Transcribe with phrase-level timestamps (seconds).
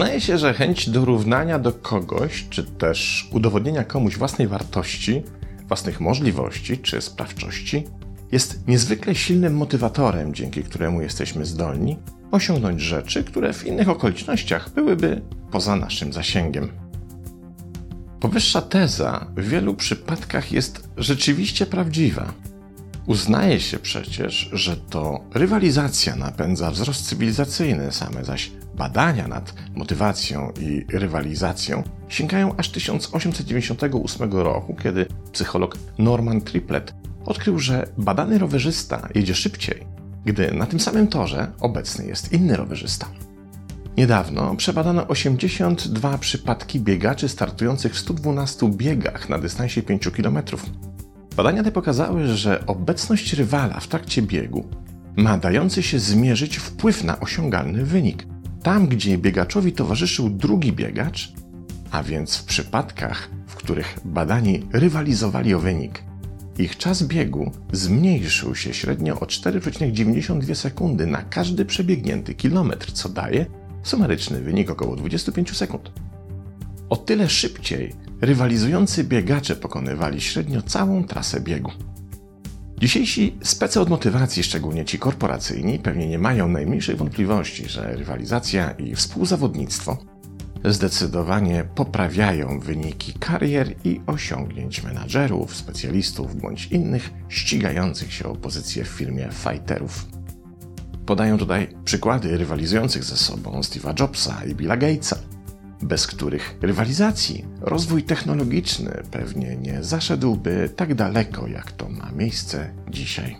[0.00, 5.22] Przyznaję się, że chęć dorównania do kogoś, czy też udowodnienia komuś własnej wartości,
[5.68, 7.86] własnych możliwości czy sprawczości
[8.32, 11.98] jest niezwykle silnym motywatorem, dzięki któremu jesteśmy zdolni
[12.30, 16.68] osiągnąć rzeczy, które w innych okolicznościach byłyby poza naszym zasięgiem.
[18.20, 22.32] Powyższa teza w wielu przypadkach jest rzeczywiście prawdziwa.
[23.06, 30.86] Uznaje się przecież, że to rywalizacja napędza wzrost cywilizacyjny, same zaś badania nad motywacją i
[30.92, 39.86] rywalizacją sięgają aż 1898 roku, kiedy psycholog Norman Triplett odkrył, że badany rowerzysta jedzie szybciej,
[40.24, 43.06] gdy na tym samym torze obecny jest inny rowerzysta.
[43.96, 50.38] Niedawno przebadano 82 przypadki biegaczy startujących w 112 biegach na dystansie 5 km.
[51.36, 54.68] Badania te pokazały, że obecność rywala w trakcie biegu
[55.16, 58.29] ma dający się zmierzyć wpływ na osiągalny wynik.
[58.62, 61.32] Tam, gdzie biegaczowi towarzyszył drugi biegacz,
[61.90, 66.02] a więc w przypadkach, w których badani rywalizowali o wynik,
[66.58, 73.46] ich czas biegu zmniejszył się średnio o 4,92 sekundy na każdy przebiegnięty kilometr, co daje
[73.82, 75.92] sumaryczny wynik około 25 sekund.
[76.90, 81.70] O tyle szybciej rywalizujący biegacze pokonywali średnio całą trasę biegu.
[82.80, 88.94] Dzisiejsi specy od motywacji, szczególnie ci korporacyjni, pewnie nie mają najmniejszej wątpliwości, że rywalizacja i
[88.94, 89.98] współzawodnictwo
[90.64, 98.88] zdecydowanie poprawiają wyniki karier i osiągnięć menadżerów, specjalistów bądź innych ścigających się o pozycję w
[98.88, 100.06] firmie fighterów.
[101.06, 105.16] Podają tutaj przykłady rywalizujących ze sobą Steve'a Jobsa i Billa Gatesa,
[105.82, 113.36] bez których rywalizacji rozwój technologiczny pewnie nie zaszedłby tak daleko, jak to ma miejsce dzisiaj.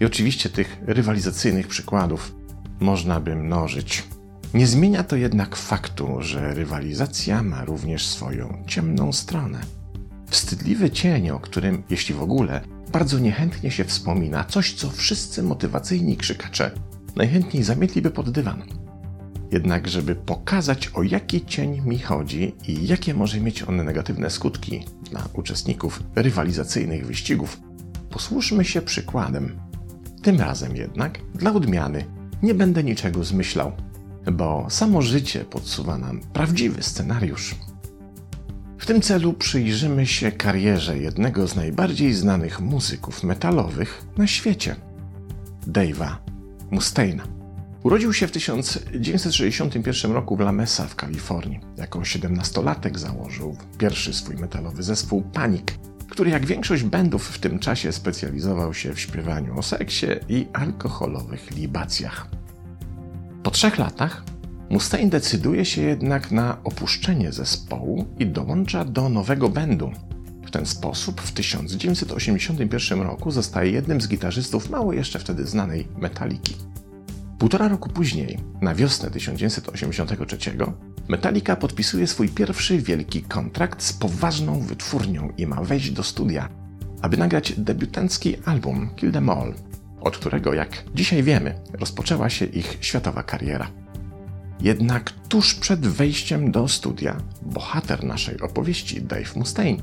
[0.00, 2.34] I oczywiście tych rywalizacyjnych przykładów
[2.80, 4.04] można by mnożyć.
[4.54, 9.60] Nie zmienia to jednak faktu, że rywalizacja ma również swoją ciemną stronę.
[10.26, 12.60] Wstydliwy cień, o którym, jeśli w ogóle,
[12.92, 16.70] bardzo niechętnie się wspomina, coś co wszyscy motywacyjni krzykacze
[17.16, 18.85] najchętniej zamietliby pod dywan.
[19.52, 24.84] Jednak, żeby pokazać, o jaki cień mi chodzi i jakie może mieć on negatywne skutki
[25.10, 27.60] dla uczestników rywalizacyjnych wyścigów,
[28.10, 29.60] posłuszmy się przykładem.
[30.22, 32.04] Tym razem jednak, dla odmiany,
[32.42, 33.72] nie będę niczego zmyślał,
[34.32, 37.54] bo samo życie podsuwa nam prawdziwy scenariusz.
[38.78, 44.76] W tym celu przyjrzymy się karierze jednego z najbardziej znanych muzyków metalowych na świecie,
[45.66, 46.16] Dave'a
[46.70, 47.35] Mustaina.
[47.86, 51.60] Urodził się w 1961 roku w La Mesa w Kalifornii.
[51.76, 55.66] Jako 17-latek założył pierwszy swój metalowy zespół Panic,
[56.08, 61.50] który jak większość bandów w tym czasie specjalizował się w śpiewaniu o seksie i alkoholowych
[61.50, 62.26] libacjach.
[63.42, 64.24] Po trzech latach
[64.70, 69.92] Mustaine decyduje się jednak na opuszczenie zespołu i dołącza do nowego bandu.
[70.46, 76.56] W ten sposób w 1981 roku zostaje jednym z gitarzystów mało jeszcze wtedy znanej Metaliki.
[77.38, 80.38] Półtora roku później, na wiosnę 1983,
[81.08, 86.48] Metallica podpisuje swój pierwszy wielki kontrakt z poważną wytwórnią i ma wejść do studia,
[87.02, 89.54] aby nagrać debiutancki album Kill Them All,
[90.00, 93.70] od którego, jak dzisiaj wiemy, rozpoczęła się ich światowa kariera.
[94.60, 99.82] Jednak tuż przed wejściem do studia, bohater naszej opowieści, Dave Mustaine,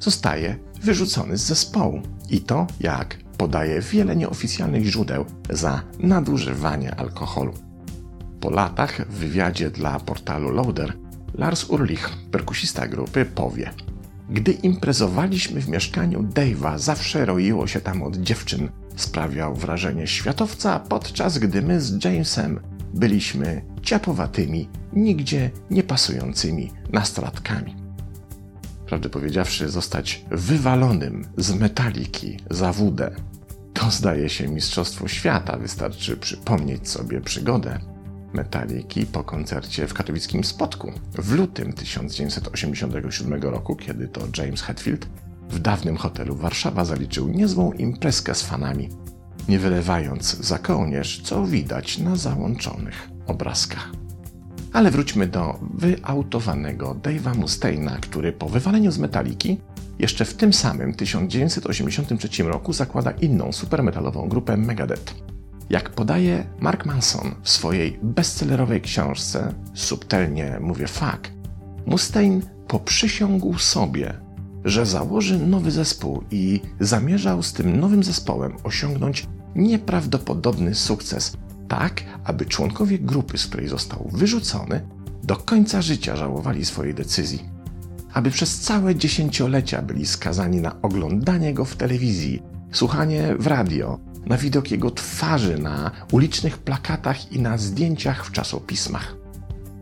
[0.00, 2.02] zostaje wyrzucony z zespołu.
[2.30, 7.52] I to, jak podaje wiele nieoficjalnych źródeł, za nadużywanie alkoholu.
[8.40, 10.92] Po latach w wywiadzie dla portalu Loader
[11.34, 13.70] Lars Urlich, perkusista grupy, powie:
[14.30, 18.68] Gdy imprezowaliśmy w mieszkaniu Dave'a, zawsze roiło się tam od dziewczyn.
[18.96, 22.60] Sprawiał wrażenie światowca, podczas gdy my z Jamesem
[22.94, 27.81] byliśmy ciapowatymi, nigdzie nie pasującymi nastolatkami.
[28.92, 33.16] Prawdę powiedziawszy, zostać wywalonym z metaliki za wódę
[33.74, 35.56] to zdaje się Mistrzostwo Świata.
[35.56, 37.78] Wystarczy przypomnieć sobie przygodę
[38.32, 45.06] Metaliki po koncercie w katowickim Spotku w lutym 1987 roku, kiedy to James Hetfield
[45.48, 48.88] w dawnym hotelu Warszawa zaliczył niezłą imprezkę z fanami,
[49.48, 54.01] nie wylewając za kołnierz, co widać na załączonych obrazkach.
[54.72, 59.58] Ale wróćmy do wyautowanego Dave'a Mustaina, który po wywaleniu z Metaliki
[59.98, 65.14] jeszcze w tym samym 1983 roku zakłada inną supermetalową grupę Megadeth.
[65.70, 71.32] Jak podaje Mark Manson w swojej bestsellerowej książce Subtelnie mówię fuck,
[71.86, 74.14] Mustaine poprzysiągł sobie,
[74.64, 81.36] że założy nowy zespół i zamierzał z tym nowym zespołem osiągnąć nieprawdopodobny sukces,
[81.78, 84.80] tak aby członkowie grupy, z której został wyrzucony,
[85.22, 87.48] do końca życia żałowali swojej decyzji,
[88.12, 92.42] aby przez całe dziesięciolecia byli skazani na oglądanie go w telewizji,
[92.72, 99.16] słuchanie w radio, na widok jego twarzy na ulicznych plakatach i na zdjęciach w czasopismach.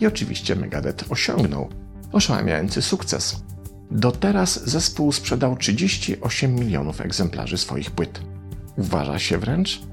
[0.00, 1.68] I oczywiście Megadeth osiągnął
[2.12, 3.42] oszałamiający sukces.
[3.90, 8.20] Do teraz zespół sprzedał 38 milionów egzemplarzy swoich płyt.
[8.76, 9.91] Uważa się wręcz,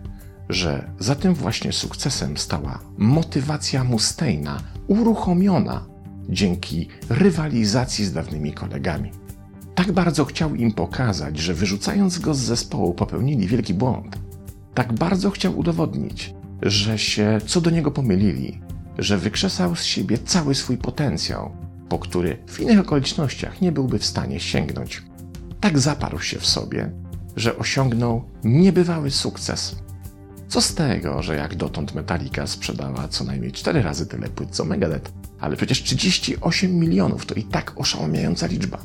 [0.50, 5.86] że za tym właśnie sukcesem stała motywacja Mustaina uruchomiona
[6.30, 9.12] dzięki rywalizacji z dawnymi kolegami.
[9.76, 14.18] Tak bardzo chciał im pokazać, że wyrzucając go z zespołu popełnili wielki błąd.
[14.74, 18.62] Tak bardzo chciał udowodnić, że się co do niego pomylili,
[18.98, 21.52] że wykrzesał z siebie cały swój potencjał,
[21.90, 25.04] po który w innych okolicznościach nie byłby w stanie sięgnąć.
[25.62, 26.92] Tak zaparł się w sobie,
[27.36, 29.76] że osiągnął niebywały sukces.
[30.50, 34.66] Co z tego, że jak dotąd Metallica sprzedała co najmniej 4 razy tyle płyt co
[34.66, 38.78] Megadeth, ale przecież 38 milionów to i tak oszałamiająca liczba.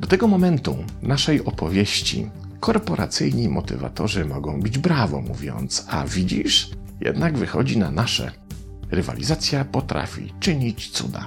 [0.00, 6.70] Do tego momentu naszej opowieści korporacyjni motywatorzy mogą bić brawo, mówiąc: A widzisz,
[7.00, 8.30] jednak wychodzi na nasze.
[8.90, 11.24] Rywalizacja potrafi czynić cuda.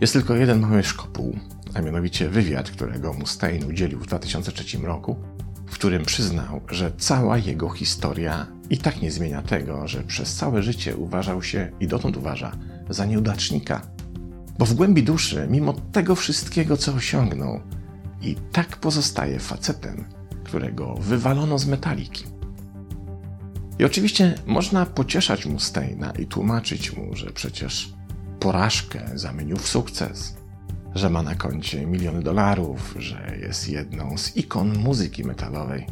[0.00, 1.38] Jest tylko jeden mały szkopuł,
[1.74, 5.16] a mianowicie wywiad, którego Mustaine udzielił w 2003 roku,
[5.72, 10.62] w którym przyznał, że cała jego historia i tak nie zmienia tego, że przez całe
[10.62, 12.52] życie uważał się i dotąd uważa
[12.90, 13.82] za nieudacznika.
[14.58, 17.60] Bo w głębi duszy, mimo tego wszystkiego, co osiągnął,
[18.22, 20.04] i tak pozostaje facetem,
[20.44, 22.24] którego wywalono z metaliki.
[23.78, 27.92] I oczywiście można pocieszać Mustaina i tłumaczyć mu, że przecież
[28.40, 30.36] porażkę zamienił w sukces,
[30.94, 35.86] że ma na koncie miliony dolarów, że jest jedną z ikon muzyki metalowej.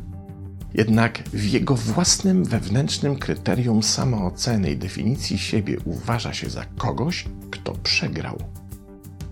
[0.75, 7.73] Jednak w jego własnym wewnętrznym kryterium samooceny i definicji siebie uważa się za kogoś, kto
[7.73, 8.39] przegrał.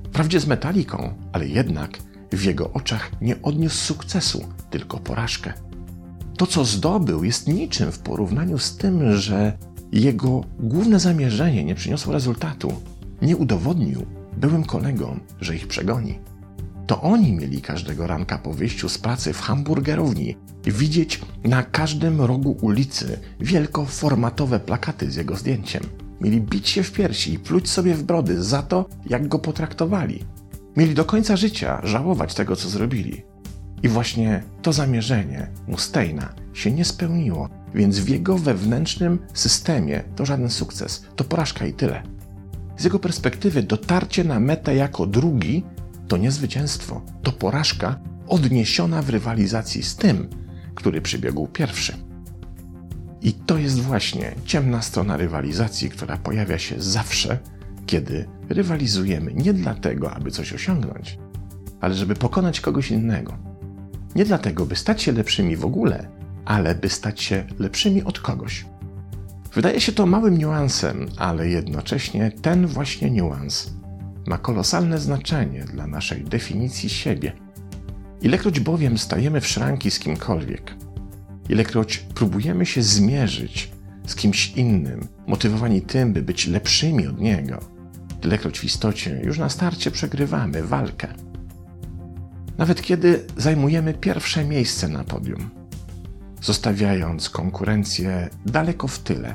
[0.04, 1.98] Wprawdzie z metaliką, ale jednak
[2.32, 5.52] w jego oczach nie odniósł sukcesu, tylko porażkę.
[6.36, 9.58] To, co zdobył, jest niczym w porównaniu z tym, że
[9.92, 12.72] jego główne zamierzenie nie przyniosło rezultatu.
[13.22, 14.06] Nie udowodnił
[14.38, 16.18] byłym kolegom, że ich przegoni.
[16.86, 22.56] To oni mieli każdego ranka po wyjściu z pracy w hamburgerowni widzieć na każdym rogu
[22.60, 25.82] ulicy wielkoformatowe plakaty z jego zdjęciem.
[26.20, 30.24] Mieli bić się w piersi i pluć sobie w brody za to, jak go potraktowali.
[30.76, 33.22] Mieli do końca życia żałować tego, co zrobili.
[33.82, 40.50] I właśnie to zamierzenie Mustaina się nie spełniło, więc w jego wewnętrznym systemie to żaden
[40.50, 42.02] sukces, to porażka i tyle.
[42.78, 45.64] Z jego perspektywy dotarcie na metę jako drugi
[46.08, 50.28] to nie zwycięstwo, to porażka odniesiona w rywalizacji z tym,
[50.74, 51.94] który przybiegł pierwszy.
[53.22, 57.38] I to jest właśnie ciemna strona rywalizacji, która pojawia się zawsze,
[57.86, 61.18] kiedy rywalizujemy nie dlatego, aby coś osiągnąć,
[61.80, 63.38] ale żeby pokonać kogoś innego.
[64.14, 66.08] Nie dlatego, by stać się lepszymi w ogóle,
[66.44, 68.66] ale by stać się lepszymi od kogoś.
[69.54, 73.70] Wydaje się to małym niuansem, ale jednocześnie ten właśnie niuans
[74.26, 77.32] ma kolosalne znaczenie dla naszej definicji siebie.
[78.22, 80.74] Ilekroć bowiem stajemy w szranki z kimkolwiek,
[81.48, 83.70] ilekroć próbujemy się zmierzyć
[84.06, 87.60] z kimś innym, motywowani tym, by być lepszymi od niego,
[88.20, 91.08] tylekroć w istocie już na starcie przegrywamy walkę.
[92.58, 95.50] Nawet kiedy zajmujemy pierwsze miejsce na podium,
[96.48, 99.34] zostawiając konkurencję daleko w tyle,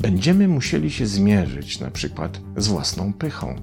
[0.00, 3.56] będziemy musieli się zmierzyć na przykład z własną pychą,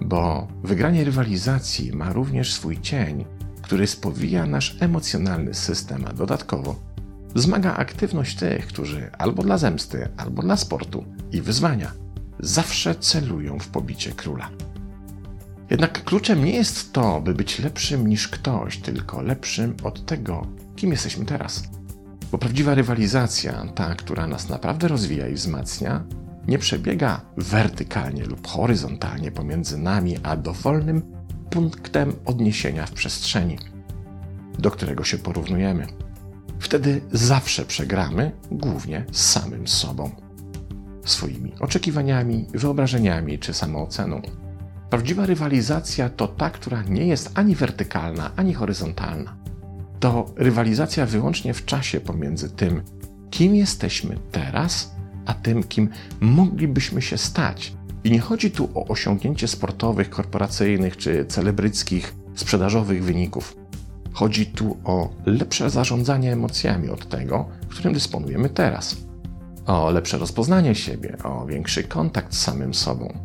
[0.00, 3.24] bo wygranie rywalizacji ma również swój cień,
[3.62, 6.76] który spowija nasz emocjonalny system, a dodatkowo
[7.34, 11.92] wzmaga aktywność tych, którzy albo dla zemsty, albo dla sportu i wyzwania
[12.40, 14.50] zawsze celują w pobicie króla.
[15.74, 20.90] Jednak kluczem nie jest to, by być lepszym niż ktoś, tylko lepszym od tego, kim
[20.90, 21.64] jesteśmy teraz.
[22.32, 26.04] Bo prawdziwa rywalizacja, ta, która nas naprawdę rozwija i wzmacnia,
[26.48, 31.02] nie przebiega wertykalnie lub horyzontalnie pomiędzy nami a dowolnym
[31.50, 33.58] punktem odniesienia w przestrzeni,
[34.58, 35.86] do którego się porównujemy.
[36.58, 40.10] Wtedy zawsze przegramy, głównie z samym sobą,
[41.04, 44.22] swoimi oczekiwaniami, wyobrażeniami czy samooceną.
[44.90, 49.36] Prawdziwa rywalizacja to ta, która nie jest ani wertykalna, ani horyzontalna.
[50.00, 52.82] To rywalizacja wyłącznie w czasie pomiędzy tym,
[53.30, 54.94] kim jesteśmy teraz,
[55.26, 55.88] a tym, kim
[56.20, 57.74] moglibyśmy się stać.
[58.04, 63.56] I nie chodzi tu o osiągnięcie sportowych, korporacyjnych czy celebryckich, sprzedażowych wyników.
[64.12, 68.96] Chodzi tu o lepsze zarządzanie emocjami od tego, którym dysponujemy teraz.
[69.66, 73.18] o lepsze rozpoznanie siebie, o większy kontakt z samym sobą,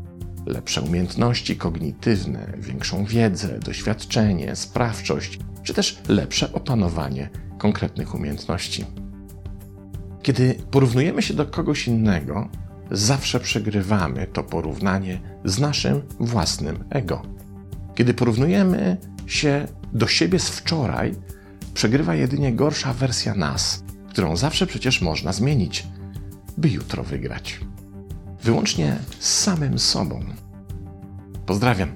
[0.46, 8.86] lepsze umiejętności kognitywne, większą wiedzę, doświadczenie, sprawczość, czy też lepsze opanowanie konkretnych umiejętności.
[10.22, 12.50] Kiedy porównujemy się do kogoś innego,
[12.92, 17.22] zawsze przegrywamy to porównanie z naszym własnym ego.
[17.96, 21.16] Kiedy porównujemy się do siebie z wczoraj,
[21.74, 25.88] przegrywa jedynie gorsza wersja nas, którą zawsze przecież można zmienić,
[26.58, 27.60] by jutro wygrać.
[28.44, 30.24] Wyłącznie z samym sobą.
[31.46, 31.92] Pozdrawiam.